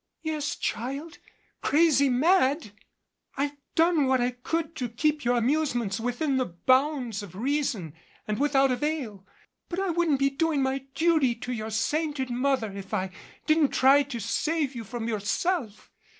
[0.23, 1.19] "Yes, child,
[1.61, 2.71] crazy mad.
[3.37, 7.93] I've done what I could to keep your amusements within the bounds of reason
[8.27, 9.27] and without avail,
[9.69, 13.11] but I wouldn't be doing my duty to your sainted mother if I
[13.45, 15.91] didn't try to save you from yourself.